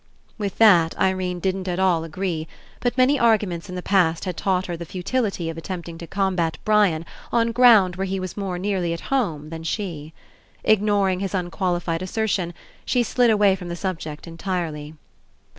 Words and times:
With 0.39 0.57
that 0.57 0.97
Irene 0.97 1.39
didn't 1.39 1.67
at 1.67 1.77
all 1.77 2.03
agree, 2.03 2.47
but 2.79 2.97
many 2.97 3.19
arguments 3.19 3.69
in 3.69 3.75
the 3.75 3.83
past 3.83 4.25
had 4.25 4.35
taught 4.35 4.65
her 4.65 4.75
the 4.75 4.83
futility 4.83 5.47
of 5.47 5.59
attempting 5.59 5.99
to 5.99 6.07
combat 6.07 6.57
Brian 6.65 7.05
on 7.31 7.51
ground 7.51 7.97
where 7.97 8.07
he 8.07 8.19
was 8.19 8.35
more 8.35 8.57
nearly 8.57 8.93
at 8.93 9.01
home 9.13 9.51
than 9.51 9.61
she. 9.63 10.11
Ignoring 10.63 11.19
his 11.19 11.35
unqualified 11.35 12.01
assertion, 12.01 12.55
she 12.83 13.03
slid 13.03 13.29
away 13.29 13.55
from 13.55 13.67
the 13.69 13.75
subject 13.75 14.25
entirely. 14.25 14.95